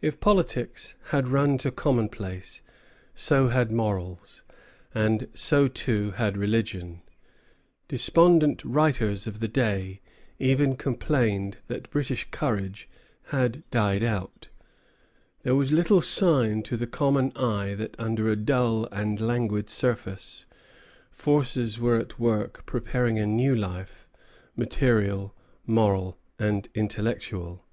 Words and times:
If 0.00 0.20
politics 0.20 0.94
had 1.06 1.26
run 1.26 1.58
to 1.58 1.72
commonplace, 1.72 2.62
so 3.12 3.48
had 3.48 3.72
morals; 3.72 4.44
and 4.94 5.26
so 5.34 5.66
too 5.66 6.12
had 6.12 6.36
religion. 6.36 7.02
Despondent 7.88 8.64
writers 8.64 9.26
of 9.26 9.40
the 9.40 9.48
day 9.48 10.00
even 10.38 10.76
complained 10.76 11.56
that 11.66 11.90
British 11.90 12.28
courage 12.30 12.88
had 13.34 13.68
died 13.72 14.04
out. 14.04 14.46
There 15.42 15.56
was 15.56 15.72
little 15.72 16.00
sign 16.00 16.62
to 16.62 16.76
the 16.76 16.86
common 16.86 17.32
eye 17.36 17.74
that 17.74 17.98
under 17.98 18.28
a 18.30 18.36
dull 18.36 18.84
and 18.92 19.20
languid 19.20 19.68
surface, 19.68 20.46
forces 21.10 21.80
were 21.80 21.98
at 21.98 22.16
work 22.20 22.64
preparing 22.64 23.18
a 23.18 23.26
new 23.26 23.56
life, 23.56 24.06
material, 24.54 25.34
moral, 25.66 26.16
and 26.38 26.68
intellectual. 26.76 27.66